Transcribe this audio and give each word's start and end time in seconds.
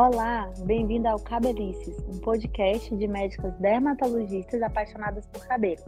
Olá, 0.00 0.48
bem-vindo 0.64 1.08
ao 1.08 1.18
Cabelices, 1.18 1.98
um 2.08 2.20
podcast 2.20 2.96
de 2.96 3.08
médicas 3.08 3.52
dermatologistas 3.58 4.62
apaixonadas 4.62 5.26
por 5.26 5.44
cabelo. 5.44 5.82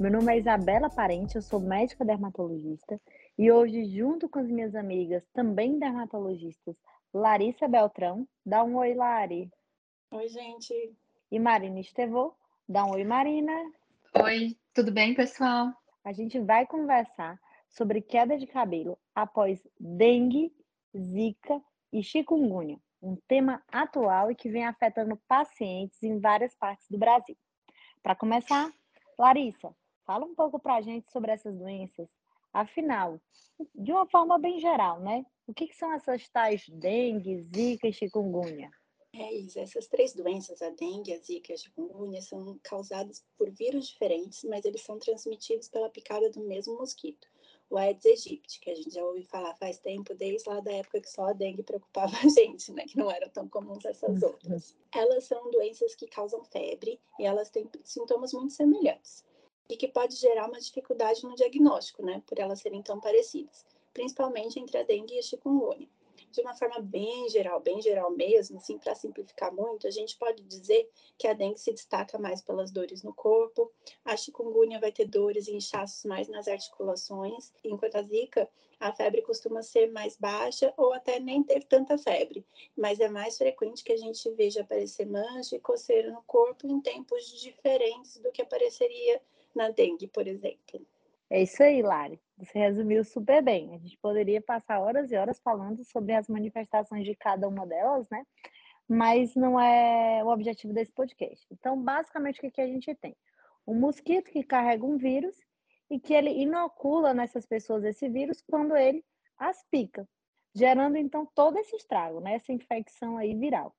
Meu 0.00 0.10
nome 0.10 0.34
é 0.34 0.38
Isabela 0.40 0.90
Parente, 0.90 1.36
eu 1.36 1.40
sou 1.40 1.60
médica 1.60 2.04
dermatologista 2.04 3.00
e 3.38 3.52
hoje, 3.52 3.84
junto 3.96 4.28
com 4.28 4.40
as 4.40 4.48
minhas 4.48 4.74
amigas, 4.74 5.22
também 5.32 5.78
dermatologistas, 5.78 6.74
Larissa 7.14 7.68
Beltrão, 7.68 8.26
dá 8.44 8.64
um 8.64 8.74
oi, 8.74 8.92
Lari. 8.92 9.48
Oi, 10.10 10.26
gente. 10.26 10.92
E 11.30 11.38
Marina 11.38 11.78
Estevô, 11.78 12.34
dá 12.68 12.84
um 12.84 12.94
oi, 12.94 13.04
Marina. 13.04 13.52
Oi, 14.20 14.56
tudo 14.74 14.90
bem, 14.90 15.14
pessoal? 15.14 15.72
A 16.02 16.12
gente 16.12 16.40
vai 16.40 16.66
conversar 16.66 17.38
sobre 17.68 18.02
queda 18.02 18.36
de 18.36 18.48
cabelo 18.48 18.98
após 19.14 19.64
dengue, 19.78 20.52
zika 20.92 21.62
e 21.92 22.02
chikungunya 22.02 22.80
um 23.04 23.16
tema 23.28 23.62
atual 23.70 24.30
e 24.30 24.34
que 24.34 24.48
vem 24.48 24.64
afetando 24.64 25.20
pacientes 25.28 26.02
em 26.02 26.18
várias 26.18 26.54
partes 26.54 26.88
do 26.88 26.98
Brasil. 26.98 27.36
Para 28.02 28.16
começar, 28.16 28.72
Larissa, 29.18 29.74
fala 30.06 30.24
um 30.24 30.34
pouco 30.34 30.58
para 30.58 30.76
a 30.76 30.80
gente 30.80 31.12
sobre 31.12 31.30
essas 31.30 31.54
doenças. 31.56 32.08
Afinal, 32.52 33.20
de 33.74 33.92
uma 33.92 34.06
forma 34.06 34.38
bem 34.38 34.58
geral, 34.58 35.00
né? 35.00 35.26
O 35.46 35.52
que, 35.52 35.66
que 35.66 35.76
são 35.76 35.92
essas 35.92 36.28
tais 36.28 36.66
dengue, 36.68 37.42
zika 37.54 37.88
e 37.88 37.92
chikungunya? 37.92 38.70
É 39.12 39.32
isso, 39.32 39.60
essas 39.60 39.86
três 39.86 40.12
doenças, 40.12 40.60
a 40.62 40.70
dengue, 40.70 41.12
a 41.12 41.18
zika 41.18 41.52
e 41.52 41.54
a 41.54 41.58
chikungunya, 41.58 42.22
são 42.22 42.58
causadas 42.62 43.24
por 43.36 43.50
vírus 43.50 43.88
diferentes, 43.88 44.42
mas 44.44 44.64
eles 44.64 44.82
são 44.82 44.98
transmitidos 44.98 45.68
pela 45.68 45.90
picada 45.90 46.30
do 46.30 46.40
mesmo 46.40 46.76
mosquito 46.78 47.28
o 47.74 47.78
Aedes 47.78 48.06
aegypti, 48.06 48.60
que 48.60 48.70
a 48.70 48.74
gente 48.74 48.90
já 48.90 49.04
ouviu 49.04 49.24
falar 49.24 49.52
faz 49.56 49.78
tempo, 49.78 50.14
desde 50.14 50.48
lá 50.48 50.60
da 50.60 50.72
época 50.72 51.00
que 51.00 51.10
só 51.10 51.24
a 51.24 51.32
dengue 51.32 51.64
preocupava 51.64 52.16
a 52.16 52.28
gente, 52.30 52.72
né? 52.72 52.84
Que 52.84 52.96
não 52.96 53.10
eram 53.10 53.28
tão 53.28 53.48
comuns 53.48 53.84
essas 53.84 54.22
uhum. 54.22 54.28
outras. 54.28 54.76
Elas 54.94 55.24
são 55.24 55.50
doenças 55.50 55.94
que 55.96 56.06
causam 56.06 56.44
febre 56.44 57.00
e 57.18 57.24
elas 57.24 57.50
têm 57.50 57.68
sintomas 57.82 58.32
muito 58.32 58.52
semelhantes 58.52 59.24
e 59.68 59.76
que 59.76 59.88
pode 59.88 60.14
gerar 60.14 60.48
uma 60.48 60.60
dificuldade 60.60 61.24
no 61.24 61.34
diagnóstico, 61.34 62.04
né? 62.04 62.22
Por 62.26 62.38
elas 62.38 62.60
serem 62.60 62.80
tão 62.80 63.00
parecidas, 63.00 63.66
principalmente 63.92 64.60
entre 64.60 64.78
a 64.78 64.84
dengue 64.84 65.16
e 65.16 65.18
a 65.18 65.22
chikungunya 65.22 65.88
de 66.34 66.40
uma 66.40 66.54
forma 66.54 66.80
bem 66.80 67.28
geral, 67.28 67.60
bem 67.60 67.80
geral 67.80 68.10
mesmo, 68.10 68.58
assim, 68.58 68.76
para 68.76 68.94
simplificar 68.94 69.54
muito, 69.54 69.86
a 69.86 69.90
gente 69.90 70.18
pode 70.18 70.42
dizer 70.42 70.90
que 71.16 71.28
a 71.28 71.32
dengue 71.32 71.60
se 71.60 71.72
destaca 71.72 72.18
mais 72.18 72.42
pelas 72.42 72.72
dores 72.72 73.04
no 73.04 73.14
corpo, 73.14 73.70
a 74.04 74.16
chikungunya 74.16 74.80
vai 74.80 74.90
ter 74.90 75.06
dores 75.06 75.46
e 75.46 75.54
inchaços 75.54 76.04
mais 76.04 76.26
nas 76.28 76.48
articulações, 76.48 77.52
enquanto 77.62 77.94
a 77.94 78.02
zika, 78.02 78.48
a 78.80 78.92
febre 78.92 79.22
costuma 79.22 79.62
ser 79.62 79.92
mais 79.92 80.16
baixa 80.16 80.74
ou 80.76 80.92
até 80.92 81.20
nem 81.20 81.42
ter 81.42 81.62
tanta 81.64 81.96
febre, 81.96 82.44
mas 82.76 82.98
é 82.98 83.08
mais 83.08 83.38
frequente 83.38 83.84
que 83.84 83.92
a 83.92 83.96
gente 83.96 84.28
veja 84.32 84.62
aparecer 84.62 85.06
mancha 85.06 85.54
e 85.54 85.60
coceira 85.60 86.10
no 86.10 86.22
corpo 86.22 86.66
em 86.66 86.80
tempos 86.80 87.40
diferentes 87.40 88.18
do 88.18 88.32
que 88.32 88.42
apareceria 88.42 89.22
na 89.54 89.70
dengue, 89.70 90.08
por 90.08 90.26
exemplo. 90.26 90.84
É 91.30 91.42
isso 91.42 91.62
aí, 91.62 91.82
Lari. 91.82 92.20
Você 92.38 92.58
resumiu 92.58 93.04
super 93.04 93.42
bem. 93.42 93.74
A 93.74 93.78
gente 93.78 93.96
poderia 93.98 94.40
passar 94.40 94.80
horas 94.80 95.10
e 95.10 95.16
horas 95.16 95.40
falando 95.40 95.84
sobre 95.84 96.12
as 96.12 96.28
manifestações 96.28 97.04
de 97.04 97.14
cada 97.14 97.48
uma 97.48 97.66
delas, 97.66 98.08
né? 98.10 98.24
Mas 98.88 99.34
não 99.34 99.58
é 99.58 100.22
o 100.22 100.28
objetivo 100.28 100.74
desse 100.74 100.92
podcast. 100.92 101.46
Então, 101.50 101.80
basicamente, 101.80 102.44
o 102.44 102.50
que 102.50 102.60
a 102.60 102.66
gente 102.66 102.94
tem? 102.96 103.16
Um 103.66 103.74
mosquito 103.74 104.30
que 104.30 104.42
carrega 104.42 104.84
um 104.84 104.98
vírus 104.98 105.34
e 105.90 105.98
que 105.98 106.12
ele 106.12 106.30
inocula 106.30 107.14
nessas 107.14 107.46
pessoas 107.46 107.84
esse 107.84 108.08
vírus 108.08 108.42
quando 108.42 108.76
ele 108.76 109.04
as 109.38 109.64
pica, 109.70 110.06
gerando 110.54 110.96
então 110.96 111.26
todo 111.34 111.58
esse 111.58 111.74
estrago, 111.76 112.20
né? 112.20 112.34
Essa 112.34 112.52
infecção 112.52 113.16
aí 113.16 113.34
viral. 113.34 113.74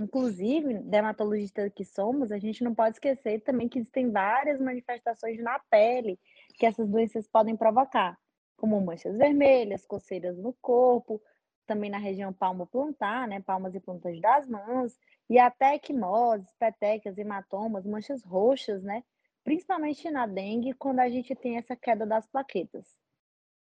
Inclusive, 0.00 0.78
dermatologistas 0.78 1.70
que 1.74 1.84
somos, 1.84 2.32
a 2.32 2.38
gente 2.38 2.64
não 2.64 2.74
pode 2.74 2.96
esquecer 2.96 3.40
também 3.42 3.68
que 3.68 3.78
existem 3.78 4.10
várias 4.10 4.58
manifestações 4.58 5.38
na 5.38 5.58
pele 5.70 6.18
que 6.60 6.66
essas 6.66 6.88
doenças 6.88 7.26
podem 7.26 7.56
provocar, 7.56 8.16
como 8.56 8.80
manchas 8.80 9.16
vermelhas, 9.16 9.86
coceiras 9.86 10.36
no 10.38 10.52
corpo, 10.60 11.20
também 11.66 11.90
na 11.90 11.98
região 11.98 12.32
palmo-plantar, 12.32 13.26
né, 13.26 13.40
palmas 13.40 13.74
e 13.74 13.80
plantas 13.80 14.20
das 14.20 14.46
mãos, 14.46 14.96
e 15.28 15.38
até 15.38 15.74
equimoses, 15.74 16.52
petecas, 16.58 17.16
hematomas, 17.16 17.86
manchas 17.86 18.22
roxas, 18.22 18.82
né, 18.82 19.02
principalmente 19.42 20.10
na 20.10 20.26
dengue, 20.26 20.74
quando 20.74 21.00
a 21.00 21.08
gente 21.08 21.34
tem 21.34 21.56
essa 21.56 21.74
queda 21.74 22.06
das 22.06 22.28
plaquetas. 22.28 22.86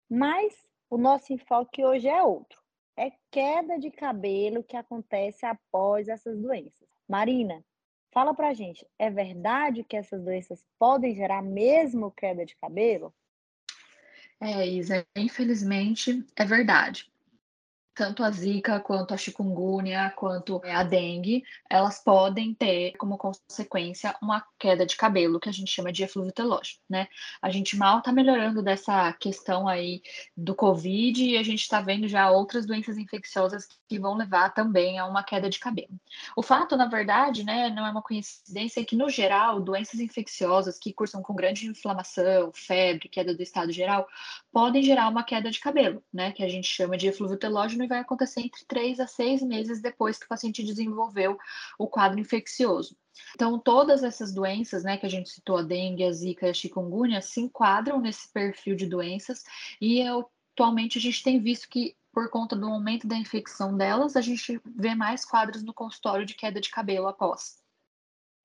Mas 0.09 0.53
o 0.89 0.97
nosso 0.97 1.31
enfoque 1.31 1.85
hoje 1.85 2.09
é 2.09 2.23
outro 2.23 2.59
é 2.99 3.13
queda 3.31 3.79
de 3.79 3.89
cabelo 3.89 4.61
que 4.61 4.75
acontece 4.75 5.45
após 5.45 6.09
essas 6.09 6.37
doenças. 6.37 6.85
Marina, 7.07 7.63
fala 8.11 8.33
pra 8.33 8.53
gente, 8.53 8.85
é 8.97 9.09
verdade 9.09 9.83
que 9.83 9.95
essas 9.95 10.23
doenças 10.23 10.65
podem 10.77 11.15
gerar 11.15 11.41
mesmo 11.41 12.11
queda 12.11 12.45
de 12.45 12.55
cabelo? 12.55 13.13
É, 14.41 14.65
Isa, 14.65 15.05
infelizmente 15.15 16.25
é 16.35 16.45
verdade 16.45 17.11
tanto 17.99 18.23
a 18.23 18.31
zika 18.31 18.79
quanto 18.79 19.13
a 19.13 19.17
chikungunya, 19.17 20.09
quanto 20.15 20.61
a 20.63 20.83
dengue, 20.83 21.43
elas 21.69 22.01
podem 22.01 22.53
ter 22.53 22.93
como 22.93 23.17
consequência 23.17 24.15
uma 24.21 24.41
queda 24.57 24.85
de 24.85 24.95
cabelo, 24.95 25.37
que 25.37 25.49
a 25.49 25.51
gente 25.51 25.69
chama 25.69 25.91
de 25.91 26.01
eflúvio 26.01 26.31
telógeno, 26.31 26.79
né? 26.89 27.09
A 27.41 27.49
gente 27.49 27.75
mal 27.75 27.99
está 27.99 28.13
melhorando 28.13 28.63
dessa 28.63 29.11
questão 29.11 29.67
aí 29.67 30.01
do 30.35 30.55
Covid 30.55 31.21
e 31.25 31.37
a 31.37 31.43
gente 31.43 31.59
está 31.59 31.81
vendo 31.81 32.07
já 32.07 32.31
outras 32.31 32.65
doenças 32.65 32.97
infecciosas 32.97 33.67
que 33.89 33.99
vão 33.99 34.15
levar 34.15 34.53
também 34.53 34.97
a 34.97 35.05
uma 35.05 35.21
queda 35.21 35.49
de 35.49 35.59
cabelo. 35.59 35.99
O 36.37 36.41
fato, 36.41 36.77
na 36.77 36.85
verdade, 36.85 37.43
né, 37.43 37.69
não 37.69 37.85
é 37.85 37.91
uma 37.91 38.01
coincidência 38.01 38.79
é 38.79 38.85
que, 38.85 38.95
no 38.95 39.09
geral, 39.09 39.59
doenças 39.59 39.99
infecciosas 39.99 40.79
que 40.79 40.93
cursam 40.93 41.21
com 41.21 41.35
grande 41.35 41.67
inflamação, 41.67 42.49
febre, 42.53 43.09
queda 43.09 43.35
do 43.35 43.43
estado 43.43 43.73
geral, 43.73 44.07
podem 44.53 44.81
gerar 44.81 45.09
uma 45.09 45.21
queda 45.21 45.51
de 45.51 45.59
cabelo, 45.59 46.01
né, 46.13 46.31
que 46.31 46.43
a 46.43 46.47
gente 46.47 46.69
chama 46.69 46.95
de 46.95 47.07
eflúvio 47.07 47.37
telógeno 47.37 47.88
vai 47.89 47.99
acontecer 47.99 48.41
entre 48.41 48.63
três 48.65 48.99
a 48.99 49.07
seis 49.07 49.41
meses 49.41 49.81
depois 49.81 50.17
que 50.17 50.25
o 50.25 50.29
paciente 50.29 50.63
desenvolveu 50.63 51.37
o 51.77 51.87
quadro 51.87 52.19
infeccioso. 52.19 52.95
Então, 53.35 53.59
todas 53.59 54.03
essas 54.03 54.33
doenças, 54.33 54.83
né, 54.83 54.97
que 54.97 55.05
a 55.05 55.09
gente 55.09 55.29
citou, 55.29 55.57
a 55.57 55.61
dengue, 55.61 56.05
a 56.05 56.11
zika 56.11 56.47
e 56.47 56.49
a 56.51 56.53
chikungunya, 56.53 57.21
se 57.21 57.41
enquadram 57.41 57.99
nesse 57.99 58.31
perfil 58.31 58.75
de 58.75 58.85
doenças 58.85 59.43
e 59.81 60.01
atualmente 60.01 60.97
a 60.97 61.01
gente 61.01 61.21
tem 61.21 61.39
visto 61.39 61.67
que 61.67 61.97
por 62.11 62.29
conta 62.29 62.55
do 62.55 62.67
aumento 62.67 63.07
da 63.07 63.15
infecção 63.15 63.77
delas, 63.77 64.15
a 64.15 64.21
gente 64.21 64.59
vê 64.65 64.95
mais 64.95 65.23
quadros 65.23 65.63
no 65.63 65.73
consultório 65.73 66.25
de 66.25 66.33
queda 66.33 66.59
de 66.59 66.69
cabelo 66.69 67.07
após. 67.07 67.61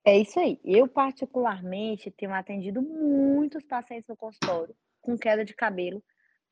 É 0.04 0.18
isso 0.18 0.38
aí. 0.38 0.60
Eu, 0.62 0.86
particularmente, 0.86 2.10
tenho 2.10 2.34
atendido 2.34 2.82
muitos 2.82 3.64
pacientes 3.64 4.06
no 4.06 4.16
consultório 4.16 4.76
com 5.00 5.16
queda 5.18 5.44
de 5.44 5.54
cabelo 5.54 6.02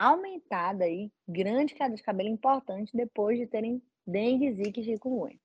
aumentada 0.03 0.85
aí, 0.85 1.11
grande 1.29 1.75
queda 1.75 1.95
de 1.95 2.03
cabelo 2.03 2.29
importante 2.29 2.97
depois 2.97 3.39
de 3.39 3.47
terem 3.47 3.81
dengue, 4.07 4.53
zika 4.53 4.81
e 4.81 4.85
chikungunya. 4.85 5.39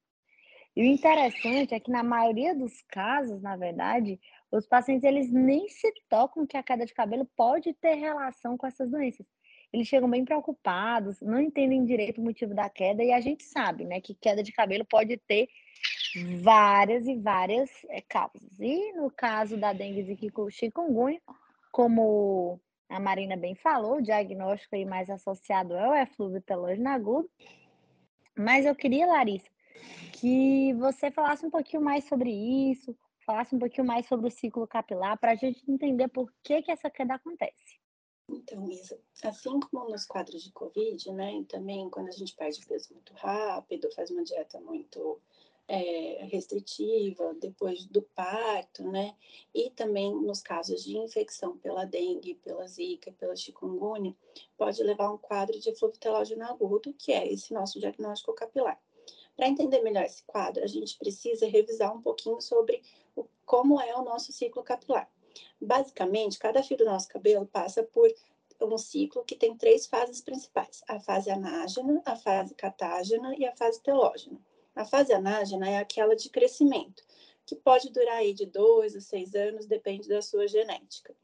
E 0.75 0.81
o 0.81 0.85
interessante 0.85 1.73
é 1.73 1.79
que 1.79 1.91
na 1.91 2.03
maioria 2.03 2.53
dos 2.53 2.81
casos, 2.83 3.41
na 3.41 3.55
verdade, 3.55 4.19
os 4.51 4.67
pacientes 4.67 5.03
eles 5.03 5.31
nem 5.31 5.67
se 5.69 5.91
tocam 6.07 6.45
que 6.45 6.55
a 6.55 6.63
queda 6.63 6.85
de 6.85 6.93
cabelo 6.93 7.25
pode 7.35 7.73
ter 7.73 7.95
relação 7.95 8.57
com 8.57 8.67
essas 8.67 8.89
doenças. 8.89 9.25
Eles 9.73 9.87
chegam 9.87 10.09
bem 10.09 10.23
preocupados, 10.23 11.19
não 11.21 11.39
entendem 11.39 11.83
direito 11.83 12.21
o 12.21 12.23
motivo 12.23 12.53
da 12.53 12.69
queda 12.69 13.03
e 13.03 13.11
a 13.11 13.19
gente 13.19 13.43
sabe, 13.43 13.85
né, 13.85 13.99
que 13.99 14.15
queda 14.15 14.41
de 14.41 14.51
cabelo 14.51 14.85
pode 14.85 15.17
ter 15.17 15.47
várias 16.41 17.05
e 17.07 17.15
várias 17.15 17.69
é, 17.89 18.01
causas. 18.01 18.59
E 18.59 18.93
no 18.93 19.11
caso 19.11 19.57
da 19.57 19.73
dengue, 19.73 20.03
zika 20.03 20.25
e 20.25 20.51
chikungunya, 20.51 21.21
como 21.71 22.59
a 22.89 22.99
Marina 22.99 23.35
bem 23.35 23.55
falou, 23.55 23.97
o 23.97 24.01
diagnóstico 24.01 24.75
aí 24.75 24.85
mais 24.85 25.09
associado 25.09 25.73
é 25.73 25.89
o 25.89 25.95
eflúvio 25.95 26.41
telógeno 26.41 26.89
agudo. 26.89 27.29
Mas 28.35 28.65
eu 28.65 28.75
queria, 28.75 29.07
Larissa, 29.07 29.49
que 30.13 30.73
você 30.73 31.11
falasse 31.11 31.45
um 31.45 31.49
pouquinho 31.49 31.81
mais 31.81 32.05
sobre 32.05 32.31
isso, 32.31 32.95
falasse 33.25 33.55
um 33.55 33.59
pouquinho 33.59 33.85
mais 33.85 34.05
sobre 34.07 34.27
o 34.27 34.31
ciclo 34.31 34.67
capilar, 34.67 35.17
para 35.17 35.31
a 35.31 35.35
gente 35.35 35.61
entender 35.69 36.07
por 36.07 36.31
que, 36.43 36.61
que 36.61 36.71
essa 36.71 36.89
queda 36.89 37.15
acontece. 37.15 37.77
Então, 38.29 38.69
Isa, 38.69 38.99
assim 39.23 39.59
como 39.59 39.89
nos 39.89 40.05
quadros 40.05 40.43
de 40.43 40.51
Covid, 40.51 41.11
né, 41.13 41.45
também 41.47 41.89
quando 41.89 42.09
a 42.09 42.11
gente 42.11 42.35
perde 42.35 42.65
peso 42.65 42.93
muito 42.93 43.13
rápido, 43.13 43.91
faz 43.93 44.11
uma 44.11 44.23
dieta 44.23 44.59
muito 44.59 45.21
é, 45.67 46.25
restritiva 46.31 47.33
depois 47.35 47.85
do 47.85 48.01
parto, 48.01 48.83
né? 48.83 49.15
E 49.53 49.69
também 49.71 50.13
nos 50.13 50.41
casos 50.41 50.83
de 50.83 50.97
infecção 50.97 51.57
pela 51.57 51.85
dengue, 51.85 52.35
pela 52.35 52.65
zika, 52.67 53.11
pela 53.11 53.35
chikungunya, 53.35 54.15
pode 54.57 54.81
levar 54.81 55.05
a 55.05 55.13
um 55.13 55.17
quadro 55.17 55.59
de 55.59 55.69
eflúvio 55.69 55.99
telógeno 55.99 56.45
agudo, 56.45 56.93
que 56.93 57.11
é 57.11 57.31
esse 57.31 57.53
nosso 57.53 57.79
diagnóstico 57.79 58.33
capilar. 58.33 58.79
Para 59.35 59.49
entender 59.49 59.81
melhor 59.81 60.03
esse 60.03 60.23
quadro, 60.23 60.63
a 60.63 60.67
gente 60.67 60.97
precisa 60.97 61.45
revisar 61.47 61.95
um 61.95 62.01
pouquinho 62.01 62.41
sobre 62.41 62.81
o, 63.15 63.25
como 63.45 63.79
é 63.79 63.95
o 63.95 64.03
nosso 64.03 64.31
ciclo 64.31 64.63
capilar. 64.63 65.09
Basicamente, 65.61 66.39
cada 66.39 66.63
fio 66.63 66.77
do 66.77 66.85
nosso 66.85 67.07
cabelo 67.07 67.45
passa 67.45 67.83
por 67.83 68.11
um 68.61 68.77
ciclo 68.77 69.23
que 69.23 69.35
tem 69.35 69.55
três 69.55 69.85
fases 69.85 70.21
principais: 70.21 70.81
a 70.87 70.99
fase 70.99 71.29
anágena, 71.29 72.01
a 72.05 72.15
fase 72.15 72.55
catágena 72.55 73.35
e 73.37 73.45
a 73.45 73.55
fase 73.55 73.81
telógena. 73.81 74.39
A 74.77 74.85
fase 74.85 75.11
anágena 75.11 75.67
é 75.67 75.77
aquela 75.77 76.15
de 76.15 76.29
crescimento, 76.29 77.03
que 77.47 77.55
pode 77.55 77.89
durar 77.89 78.17
aí 78.17 78.31
de 78.31 78.45
dois 78.45 78.95
a 78.95 79.01
seis 79.01 79.33
anos, 79.33 79.65
depende 79.65 80.07
da 80.07 80.21
sua 80.21 80.47
genética. 80.47 81.15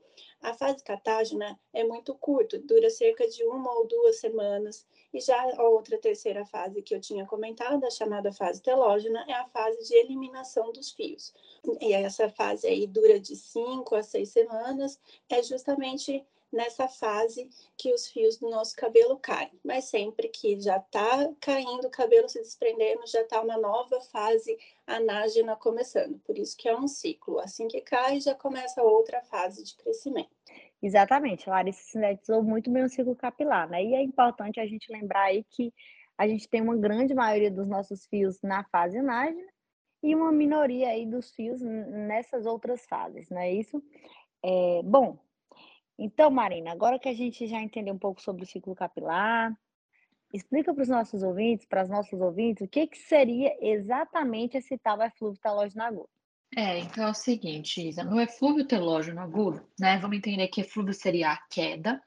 A 0.42 0.56
fase 0.56 0.84
catágena 0.84 1.60
é 1.72 1.84
muito 1.84 2.16
curta, 2.16 2.58
dura 2.58 2.90
cerca 2.90 3.28
de 3.28 3.44
uma 3.44 3.72
ou 3.78 3.88
duas 3.88 4.20
semanas, 4.20 4.88
e 5.14 5.22
já 5.22 5.40
a 5.56 5.70
outra 5.70 6.00
terceira 6.00 6.44
fase 6.44 6.82
que 6.82 6.96
eu 6.96 7.00
tinha 7.00 7.28
comentado, 7.28 7.86
a 7.86 7.92
chamada 7.92 8.34
fase 8.34 8.60
telógena, 8.60 9.24
é 9.28 9.34
a 9.34 9.46
fase 9.46 9.88
de 9.88 9.96
eliminação 9.98 10.74
dos 10.74 10.90
fios. 10.90 11.32
E 11.80 11.94
essa 11.94 12.30
fase 12.30 12.66
aí 12.66 12.88
dura 12.88 13.20
de 13.20 13.36
cinco 13.36 13.94
a 13.94 14.02
seis 14.02 14.30
semanas, 14.30 15.00
é 15.30 15.44
justamente 15.44 16.26
nessa 16.54 16.88
fase 16.88 17.50
que 17.78 17.94
os 17.94 18.08
fios 18.08 18.38
do 18.38 18.50
nosso 18.50 18.76
cabelo 18.76 19.18
caem. 19.18 19.52
Mas 19.64 19.86
sempre 19.86 20.30
que 20.30 20.60
já 20.60 20.78
está 20.78 21.30
caindo, 21.42 21.88
o 21.88 21.92
cabelo 21.92 22.30
se 22.30 22.40
desprendendo, 22.40 23.06
já 23.08 23.22
está 23.22 23.42
uma 23.42 23.58
nova 23.58 24.00
fase 24.02 24.58
anágena 24.88 25.56
começando. 25.56 26.20
Por 26.20 26.38
isso 26.38 26.56
que 26.56 26.70
é 26.70 26.78
um 26.78 26.88
ciclo. 26.88 27.40
Assim 27.40 27.68
que 27.68 27.82
cai, 27.82 28.22
já 28.22 28.36
começa 28.36 28.82
outra 28.84 29.22
fase 29.24 29.64
de 29.64 29.76
crescimento. 29.76 30.30
Exatamente, 30.82 31.50
Larissa 31.50 31.82
sintetizou 31.84 32.44
muito 32.44 32.70
bem 32.70 32.84
o 32.84 32.90
ciclo 32.90 33.16
capilar, 33.16 33.70
né? 33.70 33.84
E 33.84 33.96
é 33.96 34.02
importante 34.02 34.60
a 34.60 34.66
gente 34.66 34.92
lembrar 34.92 35.24
aí 35.24 35.44
que 35.50 35.74
a 36.18 36.28
gente 36.28 36.48
tem 36.48 36.62
uma 36.62 36.76
grande 36.76 37.14
maioria 37.14 37.50
dos 37.50 37.68
nossos 37.68 38.06
fios 38.06 38.40
na 38.42 38.64
fase 38.66 38.98
anágena 38.98 39.48
e 40.04 40.14
uma 40.14 40.32
minoria 40.32 40.90
aí 40.90 41.06
dos 41.06 41.32
fios 41.32 41.62
nessas 41.62 42.46
outras 42.46 42.86
fases, 42.86 43.30
não 43.30 43.40
é 43.40 43.54
isso? 43.54 43.82
É, 44.44 44.82
bom, 44.84 45.18
então, 46.04 46.30
Marina, 46.30 46.70
agora 46.74 47.00
que 47.00 47.08
a 47.08 47.14
gente 47.14 47.48
já 47.48 47.62
entendeu 47.62 47.94
um 47.94 47.98
pouco 47.98 48.22
sobre 48.22 48.44
o 48.44 48.46
ciclo 48.46 48.76
capilar, 48.76 49.58
explica 50.34 50.74
para 50.74 50.82
os 50.84 50.90
nossos 50.90 51.24
ouvintes, 51.24 51.66
para 51.66 51.80
as 51.80 51.90
nossas 51.90 52.20
ouvintes, 52.20 52.68
o 52.68 52.70
que, 52.70 52.88
que 52.88 52.98
seria 52.98 53.56
exatamente 53.62 54.58
esse 54.58 54.78
tal 54.78 55.02
eflúvio 55.02 55.40
talógeno 55.40 55.82
agudo. 55.82 56.10
É, 56.56 56.80
então 56.80 57.08
é 57.08 57.10
o 57.10 57.14
seguinte, 57.16 57.88
Isa, 57.88 58.04
no 58.04 58.20
eflúvio 58.22 58.64
telógeno 58.64 59.20
agudo, 59.22 59.66
né, 59.80 59.98
vamos 59.98 60.18
entender 60.18 60.48
que 60.50 60.62
eflúvio 60.62 60.94
seria 60.94 61.32
a 61.32 61.38
queda, 61.50 62.00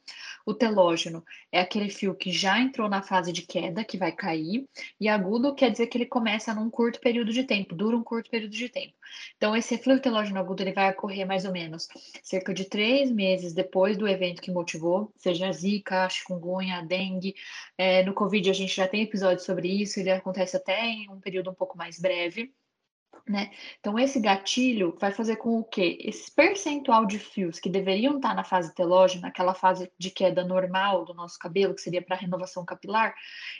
o 0.44 0.54
telógeno 0.54 1.24
é 1.50 1.60
aquele 1.60 1.90
fio 1.90 2.14
que 2.14 2.30
já 2.30 2.60
entrou 2.60 2.88
na 2.88 3.02
fase 3.02 3.32
de 3.32 3.42
queda, 3.42 3.82
que 3.82 3.98
vai 3.98 4.12
cair, 4.12 4.64
e 5.00 5.08
agudo 5.08 5.52
quer 5.52 5.72
dizer 5.72 5.88
que 5.88 5.98
ele 5.98 6.06
começa 6.06 6.54
num 6.54 6.70
curto 6.70 7.00
período 7.00 7.32
de 7.32 7.42
tempo, 7.42 7.74
dura 7.74 7.96
um 7.96 8.04
curto 8.04 8.30
período 8.30 8.52
de 8.52 8.68
tempo. 8.68 8.94
Então, 9.36 9.56
esse 9.56 9.74
eflúvio 9.74 10.02
telógeno 10.02 10.38
agudo, 10.38 10.62
ele 10.62 10.72
vai 10.72 10.90
ocorrer 10.90 11.26
mais 11.26 11.44
ou 11.44 11.50
menos 11.50 11.88
cerca 12.22 12.54
de 12.54 12.66
três 12.66 13.10
meses 13.10 13.52
depois 13.52 13.96
do 13.96 14.06
evento 14.06 14.40
que 14.40 14.52
motivou, 14.52 15.12
seja 15.16 15.50
zika, 15.50 16.08
chikungunya, 16.08 16.82
dengue, 16.82 17.34
é, 17.76 18.04
no 18.04 18.14
covid 18.14 18.48
a 18.48 18.52
gente 18.52 18.76
já 18.76 18.86
tem 18.86 19.02
episódio 19.02 19.42
sobre 19.42 19.68
isso, 19.68 19.98
ele 19.98 20.10
acontece 20.10 20.56
até 20.56 20.84
em 20.86 21.10
um 21.10 21.18
período 21.20 21.50
um 21.50 21.54
pouco 21.54 21.76
mais 21.76 21.98
breve, 21.98 22.52
né? 23.28 23.50
Então, 23.78 23.98
esse 23.98 24.20
gatilho 24.20 24.96
vai 25.00 25.12
fazer 25.12 25.36
com 25.36 25.62
que 25.62 25.98
esse 26.00 26.30
percentual 26.30 27.06
de 27.06 27.18
fios 27.18 27.58
que 27.58 27.68
deveriam 27.68 28.16
estar 28.16 28.34
na 28.34 28.44
fase 28.44 28.74
telógena, 28.74 29.28
aquela 29.28 29.54
fase 29.54 29.90
de 29.98 30.10
queda 30.10 30.44
normal 30.44 31.04
do 31.04 31.14
nosso 31.14 31.38
cabelo, 31.38 31.74
que 31.74 31.80
seria 31.80 32.02
para 32.02 32.16
renovação 32.16 32.64
capilar, 32.64 33.14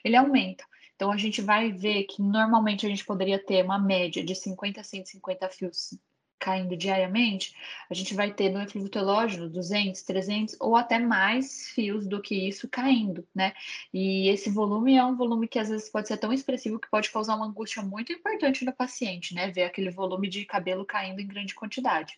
ele 0.04 0.16
aumenta. 0.16 0.64
Então, 0.94 1.12
a 1.12 1.16
gente 1.16 1.42
vai 1.42 1.72
ver 1.72 2.04
que 2.04 2.22
normalmente 2.22 2.86
a 2.86 2.88
gente 2.88 3.04
poderia 3.04 3.38
ter 3.38 3.64
uma 3.64 3.78
média 3.78 4.24
de 4.24 4.34
50 4.34 4.80
a 4.80 4.84
150 4.84 5.48
fios 5.50 5.98
caindo 6.46 6.76
diariamente, 6.76 7.56
a 7.90 7.94
gente 7.94 8.14
vai 8.14 8.32
ter 8.32 8.50
no 8.50 8.62
eflúvio 8.62 8.88
telógeno 8.88 9.50
200, 9.50 10.00
300 10.02 10.56
ou 10.60 10.76
até 10.76 10.96
mais 10.96 11.70
fios 11.70 12.06
do 12.06 12.22
que 12.22 12.36
isso 12.36 12.68
caindo, 12.68 13.26
né? 13.34 13.52
E 13.92 14.28
esse 14.28 14.48
volume 14.48 14.96
é 14.96 15.04
um 15.04 15.16
volume 15.16 15.48
que 15.48 15.58
às 15.58 15.68
vezes 15.68 15.90
pode 15.90 16.06
ser 16.06 16.18
tão 16.18 16.32
expressivo 16.32 16.78
que 16.78 16.88
pode 16.88 17.10
causar 17.10 17.34
uma 17.34 17.46
angústia 17.46 17.82
muito 17.82 18.12
importante 18.12 18.64
no 18.64 18.72
paciente, 18.72 19.34
né? 19.34 19.50
Ver 19.50 19.64
aquele 19.64 19.90
volume 19.90 20.28
de 20.28 20.44
cabelo 20.44 20.86
caindo 20.86 21.20
em 21.20 21.26
grande 21.26 21.52
quantidade. 21.52 22.16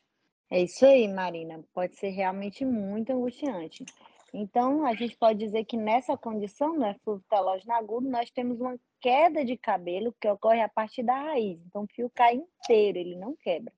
É 0.51 0.63
isso 0.63 0.85
aí, 0.85 1.09
Marina. 1.09 1.65
Pode 1.73 1.97
ser 1.97 2.11
realmente 2.11 2.67
muito 2.67 3.11
angustiante. 3.11 3.87
Então, 4.35 4.85
a 4.85 4.95
gente 4.95 5.17
pode 5.17 5.39
dizer 5.39 5.65
que 5.65 5.79
nessa 5.79 6.19
condição, 6.19 6.77
no 6.77 7.21
telógeno 7.31 7.73
agudo, 7.73 8.11
nós 8.11 8.31
temos 8.31 8.61
uma 8.61 8.79
queda 9.01 9.43
de 9.43 9.57
cabelo 9.57 10.15
que 10.21 10.29
ocorre 10.29 10.61
a 10.61 10.69
partir 10.69 11.03
da 11.03 11.15
raiz. 11.15 11.59
Então, 11.67 11.85
o 11.85 11.89
fio 11.95 12.11
cai 12.15 12.35
inteiro, 12.35 12.99
ele 12.99 13.17
não 13.17 13.35
quebra. 13.35 13.73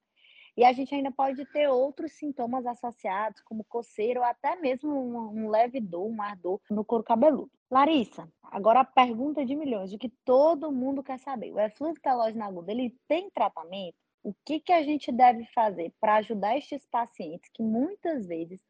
E 0.61 0.65
a 0.67 0.75
gente 0.75 0.95
ainda 0.95 1.11
pode 1.11 1.43
ter 1.47 1.71
outros 1.71 2.13
sintomas 2.13 2.67
associados, 2.67 3.41
como 3.41 3.65
coceira 3.65 4.21
ou 4.21 4.27
até 4.27 4.57
mesmo 4.57 4.93
um, 4.93 5.45
um 5.45 5.49
leve 5.49 5.81
dor, 5.81 6.07
um 6.07 6.21
ardor 6.21 6.61
no 6.71 6.85
couro 6.85 7.03
cabeludo. 7.03 7.51
Larissa, 7.71 8.31
agora 8.43 8.81
a 8.81 8.85
pergunta 8.85 9.43
de 9.43 9.57
milhões, 9.57 9.91
de 9.91 9.97
que 9.97 10.11
todo 10.23 10.71
mundo 10.71 11.03
quer 11.03 11.19
saber. 11.19 11.51
O 11.51 11.59
eflúvio 11.59 12.03
telógeno 12.03 12.45
agudo, 12.45 12.71
ele 12.71 12.95
tem 13.09 13.31
tratamento? 13.31 13.97
O 14.23 14.35
que, 14.45 14.61
que 14.61 14.71
a 14.71 14.83
gente 14.83 15.11
deve 15.11 15.47
fazer 15.55 15.95
para 15.99 16.17
ajudar 16.17 16.59
estes 16.59 16.85
pacientes 16.85 17.49
que 17.55 17.63
muitas 17.63 18.27
vezes 18.27 18.61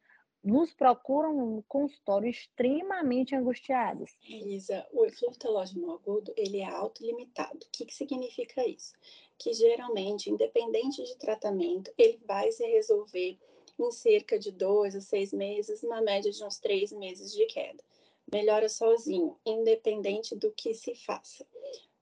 nos 0.43 0.73
procuram 0.73 1.35
no 1.35 1.63
consultório 1.63 2.29
extremamente 2.29 3.35
angustiados. 3.35 4.17
Elisa, 4.27 4.87
o 4.91 5.05
eflúvio 5.05 5.37
telógeno 5.37 5.91
agudo, 5.91 6.33
ele 6.35 6.59
é 6.61 6.65
autolimitado. 6.65 7.59
O 7.63 7.69
que, 7.71 7.85
que 7.85 7.93
significa 7.93 8.67
isso? 8.67 8.93
Que 9.41 9.53
geralmente, 9.53 10.29
independente 10.29 11.03
de 11.03 11.15
tratamento, 11.17 11.91
ele 11.97 12.19
vai 12.25 12.51
se 12.51 12.63
resolver 12.65 13.39
em 13.79 13.91
cerca 13.91 14.37
de 14.37 14.51
dois 14.51 14.95
a 14.95 15.01
seis 15.01 15.33
meses, 15.33 15.81
uma 15.81 16.01
média 16.01 16.31
de 16.31 16.43
uns 16.43 16.59
três 16.59 16.91
meses 16.91 17.31
de 17.33 17.45
queda. 17.47 17.83
Melhora 18.31 18.69
sozinho, 18.69 19.35
independente 19.43 20.35
do 20.35 20.51
que 20.51 20.73
se 20.73 20.93
faça. 20.93 21.45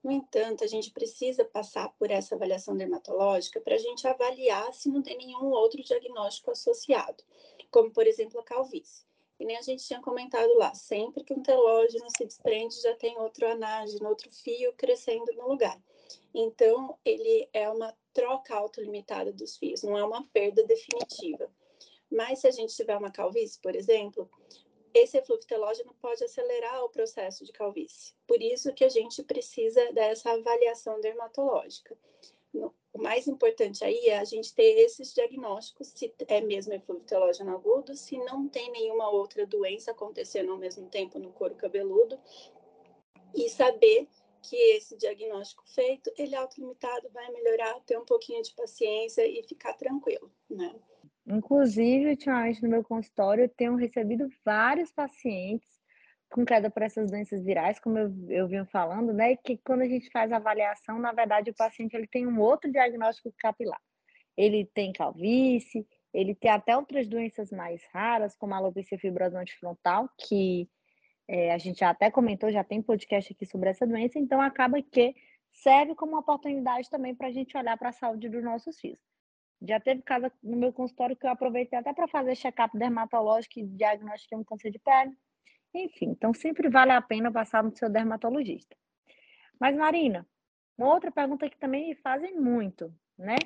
No 0.04 0.10
entanto, 0.10 0.64
a 0.64 0.66
gente 0.66 0.90
precisa 0.90 1.44
passar 1.44 1.88
por 1.98 2.10
essa 2.10 2.34
avaliação 2.34 2.76
dermatológica 2.76 3.60
para 3.60 3.74
a 3.74 3.78
gente 3.78 4.06
avaliar 4.06 4.72
se 4.74 4.90
não 4.90 5.02
tem 5.02 5.16
nenhum 5.16 5.50
outro 5.50 5.82
diagnóstico 5.82 6.50
associado 6.50 7.24
como 7.70 7.90
por 7.90 8.06
exemplo 8.06 8.40
a 8.40 8.42
calvície. 8.44 9.04
E 9.38 9.44
nem 9.44 9.56
a 9.56 9.62
gente 9.62 9.86
tinha 9.86 10.00
comentado 10.00 10.52
lá, 10.58 10.74
sempre 10.74 11.24
que 11.24 11.32
um 11.32 11.42
telógeno 11.42 12.04
se 12.14 12.26
desprende, 12.26 12.82
já 12.82 12.94
tem 12.94 13.18
outro 13.18 13.48
anágeno, 13.48 14.08
outro 14.08 14.30
fio 14.30 14.72
crescendo 14.74 15.32
no 15.32 15.48
lugar. 15.48 15.80
Então, 16.34 16.98
ele 17.04 17.48
é 17.52 17.68
uma 17.68 17.96
troca 18.12 18.54
autolimitada 18.54 19.32
dos 19.32 19.56
fios, 19.56 19.82
não 19.82 19.96
é 19.96 20.04
uma 20.04 20.26
perda 20.28 20.64
definitiva. 20.64 21.50
Mas 22.10 22.40
se 22.40 22.48
a 22.48 22.50
gente 22.50 22.74
tiver 22.74 22.96
uma 22.96 23.10
calvície, 23.10 23.60
por 23.60 23.76
exemplo, 23.76 24.28
esse 24.92 25.16
eflúvio 25.16 25.46
telógeno 25.46 25.94
pode 26.00 26.24
acelerar 26.24 26.84
o 26.84 26.88
processo 26.88 27.44
de 27.44 27.52
calvície. 27.52 28.12
Por 28.26 28.42
isso 28.42 28.74
que 28.74 28.84
a 28.84 28.88
gente 28.88 29.22
precisa 29.22 29.92
dessa 29.92 30.32
avaliação 30.32 31.00
dermatológica 31.00 31.96
o 32.92 33.00
mais 33.00 33.28
importante 33.28 33.84
aí 33.84 34.08
é 34.08 34.18
a 34.18 34.24
gente 34.24 34.54
ter 34.54 34.80
esses 34.80 35.14
diagnósticos, 35.14 35.88
se 35.88 36.12
é 36.26 36.40
mesmo 36.40 36.72
eflúvio 36.72 37.04
telógeno 37.04 37.52
agudo, 37.52 37.96
se 37.96 38.18
não 38.18 38.48
tem 38.48 38.70
nenhuma 38.72 39.08
outra 39.10 39.46
doença 39.46 39.92
acontecendo 39.92 40.50
ao 40.50 40.58
mesmo 40.58 40.88
tempo 40.88 41.18
no 41.18 41.32
couro 41.32 41.54
cabeludo, 41.54 42.18
e 43.34 43.48
saber 43.48 44.08
que 44.42 44.56
esse 44.76 44.96
diagnóstico 44.96 45.62
feito, 45.74 46.10
ele 46.16 46.34
é 46.34 46.38
autolimitado, 46.38 47.10
vai 47.10 47.30
melhorar, 47.30 47.80
ter 47.80 47.98
um 47.98 48.04
pouquinho 48.04 48.42
de 48.42 48.54
paciência 48.54 49.26
e 49.26 49.42
ficar 49.42 49.74
tranquilo, 49.74 50.30
né? 50.48 50.74
Inclusive, 51.26 52.10
ultimamente 52.10 52.62
no 52.62 52.68
meu 52.68 52.82
consultório, 52.82 53.44
eu 53.44 53.48
tenho 53.48 53.76
recebido 53.76 54.28
vários 54.44 54.90
pacientes 54.90 55.68
com 56.30 56.44
queda 56.44 56.70
por 56.70 56.82
essas 56.82 57.10
doenças 57.10 57.44
virais, 57.44 57.80
como 57.80 57.98
eu, 57.98 58.12
eu 58.28 58.46
vinha 58.46 58.64
falando, 58.66 59.12
né? 59.12 59.36
Que 59.36 59.58
quando 59.58 59.82
a 59.82 59.88
gente 59.88 60.08
faz 60.10 60.30
a 60.30 60.36
avaliação, 60.36 60.98
na 60.98 61.12
verdade, 61.12 61.50
o 61.50 61.54
paciente 61.54 61.94
ele 61.94 62.06
tem 62.06 62.26
um 62.26 62.40
outro 62.40 62.70
diagnóstico 62.70 63.34
capilar. 63.36 63.80
Ele 64.36 64.64
tem 64.64 64.92
calvície, 64.92 65.86
ele 66.14 66.34
tem 66.34 66.50
até 66.50 66.76
outras 66.76 67.08
doenças 67.08 67.50
mais 67.50 67.82
raras, 67.92 68.36
como 68.36 68.54
a 68.54 68.58
alopecia 68.58 68.98
fibrosante 68.98 69.56
frontal, 69.58 70.08
que 70.18 70.68
é, 71.32 71.52
a 71.52 71.58
gente 71.58 71.78
já 71.78 71.90
até 71.90 72.10
comentou, 72.10 72.50
já 72.50 72.64
tem 72.64 72.82
podcast 72.82 73.32
aqui 73.32 73.46
sobre 73.46 73.70
essa 73.70 73.86
doença, 73.86 74.18
então 74.18 74.40
acaba 74.40 74.82
que 74.82 75.14
serve 75.52 75.94
como 75.94 76.12
uma 76.12 76.18
oportunidade 76.18 76.90
também 76.90 77.14
para 77.14 77.28
a 77.28 77.30
gente 77.30 77.56
olhar 77.56 77.78
para 77.78 77.90
a 77.90 77.92
saúde 77.92 78.28
dos 78.28 78.42
nossos 78.42 78.80
filhos. 78.80 78.98
Já 79.62 79.78
teve 79.78 80.02
caso 80.02 80.28
no 80.42 80.56
meu 80.56 80.72
consultório 80.72 81.14
que 81.14 81.24
eu 81.24 81.30
aproveitei 81.30 81.78
até 81.78 81.92
para 81.92 82.08
fazer 82.08 82.34
check-up 82.34 82.76
dermatológico 82.76 83.60
e 83.60 83.62
diagnostiquei 83.64 84.36
um 84.36 84.42
câncer 84.42 84.72
de 84.72 84.80
pele. 84.80 85.16
Enfim, 85.72 86.06
então 86.06 86.34
sempre 86.34 86.68
vale 86.68 86.90
a 86.90 87.00
pena 87.00 87.30
passar 87.30 87.62
no 87.62 87.76
seu 87.76 87.88
dermatologista. 87.88 88.76
Mas, 89.60 89.76
Marina, 89.76 90.26
uma 90.76 90.92
outra 90.92 91.12
pergunta 91.12 91.48
que 91.48 91.56
também 91.56 91.90
me 91.90 91.94
fazem 91.94 92.34
muito, 92.40 92.92
né? 93.16 93.36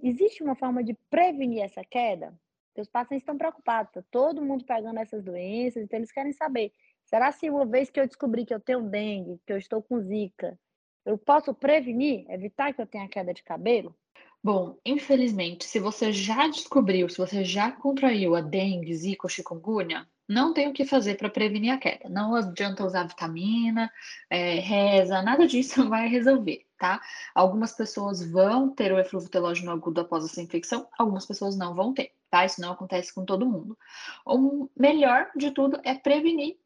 Existe 0.00 0.42
uma 0.42 0.56
forma 0.56 0.82
de 0.82 0.94
prevenir 1.08 1.62
essa 1.62 1.84
queda? 1.84 2.36
Os 2.76 2.88
pacientes 2.88 3.22
estão 3.22 3.36
preocupados, 3.36 3.92
tá 3.92 4.02
todo 4.10 4.42
mundo 4.42 4.64
pegando 4.64 4.98
essas 4.98 5.22
doenças, 5.22 5.82
então 5.82 5.98
eles 5.98 6.12
querem 6.12 6.32
saber: 6.32 6.72
será 7.04 7.30
se 7.30 7.50
uma 7.50 7.66
vez 7.66 7.90
que 7.90 8.00
eu 8.00 8.06
descobrir 8.06 8.46
que 8.46 8.54
eu 8.54 8.60
tenho 8.60 8.82
dengue, 8.82 9.40
que 9.46 9.52
eu 9.52 9.58
estou 9.58 9.82
com 9.82 10.00
zika, 10.00 10.58
eu 11.04 11.18
posso 11.18 11.52
prevenir, 11.52 12.24
evitar 12.30 12.72
que 12.72 12.80
eu 12.80 12.86
tenha 12.86 13.08
queda 13.08 13.34
de 13.34 13.42
cabelo? 13.42 13.94
Bom, 14.42 14.76
infelizmente, 14.84 15.64
se 15.64 15.78
você 15.78 16.12
já 16.12 16.48
descobriu, 16.48 17.08
se 17.08 17.18
você 17.18 17.44
já 17.44 17.70
contraiu 17.70 18.34
a 18.34 18.40
dengue, 18.40 18.94
zika 18.94 19.26
ou 19.26 19.30
chikungunya, 19.30 20.08
não 20.28 20.52
tem 20.52 20.68
o 20.68 20.72
que 20.72 20.84
fazer 20.84 21.16
para 21.16 21.30
prevenir 21.30 21.72
a 21.72 21.78
queda. 21.78 22.08
Não 22.08 22.34
adianta 22.34 22.84
usar 22.84 23.06
vitamina, 23.06 23.90
é, 24.30 24.54
reza, 24.54 25.22
nada 25.22 25.46
disso 25.46 25.86
vai 25.88 26.08
resolver. 26.08 26.66
Tá? 26.82 27.00
Algumas 27.32 27.70
pessoas 27.70 28.28
vão 28.28 28.68
ter 28.68 28.92
o 28.92 28.98
eflúvio 28.98 29.30
telógeno 29.30 29.70
agudo 29.70 30.00
após 30.00 30.24
essa 30.24 30.42
infecção, 30.42 30.88
algumas 30.98 31.24
pessoas 31.24 31.56
não 31.56 31.76
vão 31.76 31.94
ter, 31.94 32.12
tá? 32.28 32.44
Isso 32.44 32.60
não 32.60 32.72
acontece 32.72 33.14
com 33.14 33.24
todo 33.24 33.46
mundo. 33.46 33.78
O 34.26 34.68
melhor 34.76 35.30
de 35.36 35.52
tudo 35.52 35.80
é 35.84 35.94
prevenir 35.94 36.56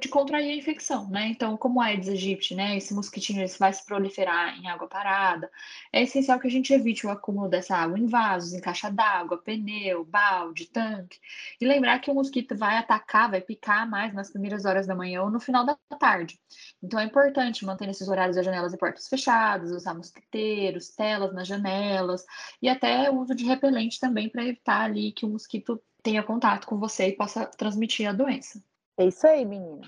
de 0.00 0.08
contrair 0.08 0.50
a 0.50 0.56
infecção, 0.56 1.08
né? 1.08 1.28
Então, 1.28 1.56
como 1.56 1.80
a 1.80 1.86
Aedes 1.86 2.08
aegypti, 2.08 2.54
né? 2.56 2.76
Esse 2.76 2.92
mosquitinho 2.92 3.42
esse 3.42 3.58
vai 3.58 3.72
se 3.72 3.84
proliferar 3.86 4.58
em 4.58 4.68
água 4.68 4.88
parada. 4.88 5.48
É 5.92 6.02
essencial 6.02 6.40
que 6.40 6.48
a 6.48 6.50
gente 6.50 6.72
evite 6.72 7.06
o 7.06 7.10
acúmulo 7.10 7.48
dessa 7.48 7.76
água 7.76 7.98
em 7.98 8.06
vasos, 8.06 8.52
em 8.52 8.60
caixa 8.60 8.90
d'água, 8.90 9.38
pneu, 9.38 10.04
balde, 10.04 10.66
tanque. 10.66 11.20
E 11.60 11.66
lembrar 11.66 12.00
que 12.00 12.10
o 12.10 12.14
mosquito 12.14 12.56
vai 12.56 12.76
atacar, 12.78 13.30
vai 13.30 13.40
picar 13.40 13.88
mais 13.88 14.12
nas 14.12 14.30
primeiras 14.30 14.64
horas 14.64 14.86
da 14.88 14.94
manhã 14.94 15.22
ou 15.22 15.30
no 15.30 15.38
final 15.38 15.64
da 15.64 15.76
tarde. 15.98 16.40
Então, 16.82 16.98
é 16.98 17.04
importante 17.04 17.64
manter 17.64 17.86
nesses 17.86 18.08
horários 18.08 18.36
as 18.36 18.44
janelas 18.44 18.72
e 18.72 18.78
portas 18.78 19.08
fechadas, 19.08 19.70
usar 19.70 19.94
mosquiteiros, 19.94 20.88
telas 20.90 21.32
nas 21.32 21.46
janelas 21.46 22.24
e 22.60 22.68
até 22.68 23.08
o 23.10 23.20
uso 23.20 23.34
de 23.34 23.44
repelente 23.44 24.00
também 24.00 24.28
para 24.28 24.44
evitar 24.44 24.82
ali 24.82 25.12
que 25.12 25.24
o 25.24 25.28
mosquito 25.28 25.80
tenha 26.02 26.22
contato 26.22 26.66
com 26.66 26.78
você 26.78 27.08
e 27.08 27.16
possa 27.16 27.46
transmitir 27.46 28.08
a 28.08 28.12
doença. 28.12 28.62
É 28.98 29.04
isso 29.04 29.24
aí, 29.28 29.44
meninas. 29.44 29.86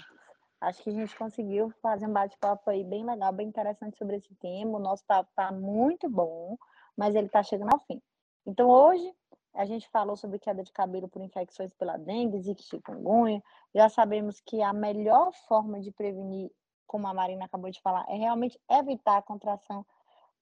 Acho 0.60 0.84
que 0.84 0.90
a 0.90 0.92
gente 0.92 1.18
conseguiu 1.18 1.68
fazer 1.82 2.06
um 2.06 2.12
bate-papo 2.12 2.70
aí 2.70 2.84
bem 2.84 3.04
legal, 3.04 3.32
bem 3.32 3.48
interessante 3.48 3.98
sobre 3.98 4.16
esse 4.16 4.32
tema. 4.36 4.78
O 4.78 4.80
nosso 4.80 5.04
papo 5.04 5.28
tá 5.34 5.50
muito 5.50 6.08
bom, 6.08 6.56
mas 6.96 7.16
ele 7.16 7.28
tá 7.28 7.42
chegando 7.42 7.72
ao 7.72 7.80
fim. 7.80 8.00
Então, 8.46 8.70
hoje, 8.70 9.12
a 9.52 9.64
gente 9.64 9.88
falou 9.88 10.16
sobre 10.16 10.38
queda 10.38 10.62
de 10.62 10.70
cabelo 10.70 11.08
por 11.08 11.20
infecções 11.22 11.74
pela 11.74 11.96
dengue, 11.96 12.38
zika 12.40 12.60
e 12.60 12.64
chikungunya. 12.64 13.42
Já 13.74 13.88
sabemos 13.88 14.40
que 14.40 14.62
a 14.62 14.72
melhor 14.72 15.32
forma 15.48 15.80
de 15.80 15.90
prevenir, 15.90 16.48
como 16.86 17.08
a 17.08 17.12
Marina 17.12 17.46
acabou 17.46 17.68
de 17.68 17.80
falar, 17.80 18.06
é 18.08 18.14
realmente 18.14 18.60
evitar 18.70 19.16
a 19.16 19.22
contração 19.22 19.84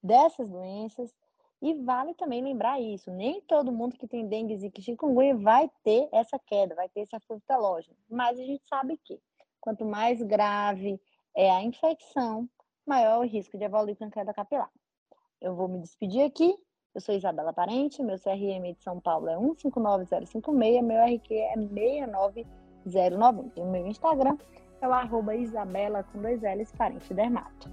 dessas 0.03 0.47
doenças. 0.47 1.11
E 1.61 1.75
vale 1.75 2.15
também 2.15 2.41
lembrar 2.43 2.81
isso, 2.81 3.11
nem 3.11 3.41
todo 3.41 3.73
mundo 3.73 3.97
que 3.97 4.07
tem 4.07 4.29
dengue, 4.29 4.55
e 4.55 4.83
chikungunya 4.83 5.37
vai 5.37 5.69
ter 5.83 6.09
essa 6.13 6.39
queda, 6.39 6.77
vai 6.77 6.89
ter 6.89 7.01
esse 7.01 7.17
afluto 7.17 7.43
telógeno. 7.47 7.97
Mas 8.09 8.39
a 8.39 8.45
gente 8.45 8.63
sabe 8.69 8.97
que 9.05 9.21
quanto 9.61 9.85
mais 9.85 10.23
grave 10.23 11.01
é 11.37 11.51
a 11.51 11.61
infecção, 11.63 12.49
maior 12.87 13.19
o 13.19 13.27
risco 13.27 13.59
de 13.59 13.65
evoluir 13.65 13.97
com 13.97 14.09
queda 14.09 14.33
capilar. 14.33 14.71
Eu 15.41 15.57
vou 15.57 15.69
me 15.69 15.81
despedir 15.81 16.23
aqui. 16.23 16.57
Eu 16.95 17.01
sou 17.01 17.13
Isabela 17.15 17.53
Parente, 17.53 18.03
meu 18.03 18.19
CRM 18.19 18.73
de 18.73 18.83
São 18.83 18.99
Paulo 19.01 19.29
é 19.29 19.37
159056, 19.37 20.83
meu 20.83 21.05
RQ 21.05 21.35
é 21.35 21.55
69090. 21.57 23.61
E 23.61 23.63
o 23.63 23.67
meu 23.67 23.87
Instagram 23.87 24.39
é 24.81 24.89
o 24.89 24.93
arroba 24.93 25.37
Isabela 25.37 26.03
com 26.05 26.23
dois 26.23 26.41
L's, 26.43 26.73
parente 26.73 27.13
dermato. 27.13 27.69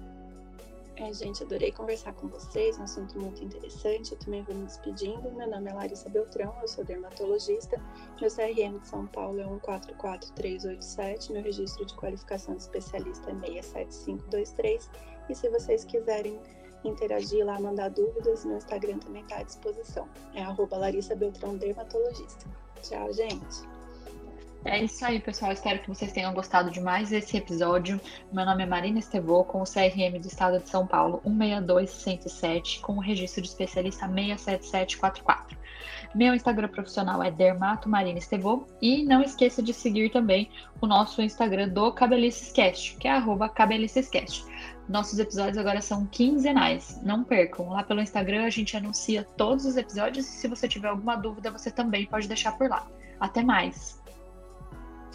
É, 0.98 1.12
gente, 1.12 1.42
adorei 1.42 1.70
conversar 1.72 2.14
com 2.14 2.26
vocês, 2.26 2.78
um 2.78 2.84
assunto 2.84 3.20
muito 3.20 3.44
interessante. 3.44 4.12
Eu 4.12 4.18
também 4.18 4.42
vou 4.42 4.54
me 4.54 4.64
despedindo. 4.64 5.30
Meu 5.32 5.48
nome 5.48 5.70
é 5.70 5.74
Larissa 5.74 6.08
Beltrão, 6.08 6.54
eu 6.62 6.68
sou 6.68 6.84
dermatologista. 6.84 7.78
Meu 8.18 8.30
CRM 8.30 8.78
de 8.78 8.88
São 8.88 9.06
Paulo 9.08 9.38
é 9.38 9.44
144387. 9.44 11.32
Meu 11.32 11.42
registro 11.42 11.84
de 11.84 11.94
qualificação 11.96 12.54
de 12.56 12.62
especialista 12.62 13.30
é 13.30 13.34
67523. 13.34 14.90
E 15.28 15.34
se 15.34 15.48
vocês 15.50 15.84
quiserem 15.84 16.40
interagir 16.82 17.44
lá, 17.44 17.60
mandar 17.60 17.90
dúvidas, 17.90 18.46
meu 18.46 18.56
Instagram 18.56 18.98
também 18.98 19.22
está 19.22 19.38
à 19.38 19.42
disposição. 19.42 20.08
É 20.34 20.42
arroba 20.42 20.78
Larissa 20.78 21.14
Beltrão 21.14 21.58
Dermatologista. 21.58 22.46
Tchau, 22.80 23.12
gente! 23.12 23.75
É 24.66 24.82
isso 24.82 25.04
aí, 25.04 25.20
pessoal. 25.20 25.52
Espero 25.52 25.78
que 25.78 25.88
vocês 25.88 26.10
tenham 26.10 26.34
gostado 26.34 26.72
de 26.72 26.80
mais 26.80 27.12
esse 27.12 27.36
episódio. 27.36 28.00
Meu 28.32 28.44
nome 28.44 28.64
é 28.64 28.66
Marina 28.66 28.98
Estevô, 28.98 29.44
com 29.44 29.62
o 29.62 29.64
CRM 29.64 30.18
do 30.20 30.26
Estado 30.26 30.58
de 30.58 30.68
São 30.68 30.84
Paulo 30.84 31.22
162107, 31.24 32.80
com 32.80 32.94
o 32.94 33.00
registro 33.00 33.42
de 33.42 33.48
especialista 33.48 34.08
67744. 34.08 35.56
Meu 36.16 36.34
Instagram 36.34 36.66
profissional 36.66 37.22
é 37.22 37.30
Dermato 37.30 37.88
Marina 37.88 38.18
Estevô. 38.18 38.66
E 38.82 39.04
não 39.04 39.22
esqueça 39.22 39.62
de 39.62 39.72
seguir 39.72 40.10
também 40.10 40.50
o 40.80 40.86
nosso 40.86 41.22
Instagram 41.22 41.68
do 41.68 41.92
Cabelicescast, 41.92 42.96
que 42.96 43.06
é 43.06 43.22
Cabelicescast. 43.54 44.44
Nossos 44.88 45.20
episódios 45.20 45.58
agora 45.58 45.80
são 45.80 46.06
quinzenais. 46.06 47.00
Não 47.04 47.22
percam. 47.22 47.68
Lá 47.68 47.84
pelo 47.84 48.00
Instagram 48.00 48.44
a 48.44 48.50
gente 48.50 48.76
anuncia 48.76 49.22
todos 49.36 49.64
os 49.64 49.76
episódios 49.76 50.26
e 50.26 50.32
se 50.32 50.48
você 50.48 50.66
tiver 50.66 50.88
alguma 50.88 51.14
dúvida, 51.14 51.52
você 51.52 51.70
também 51.70 52.04
pode 52.06 52.26
deixar 52.26 52.58
por 52.58 52.68
lá. 52.68 52.84
Até 53.20 53.44
mais! 53.44 53.95